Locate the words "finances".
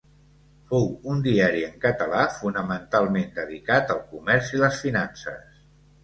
4.87-5.61